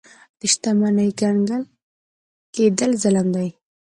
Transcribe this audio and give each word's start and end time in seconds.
د 0.39 0.41
شتمنۍ 0.51 1.09
کنګل 1.21 1.61
کېدل 2.53 2.91
ظلم 3.01 3.27
دی. 3.35 3.47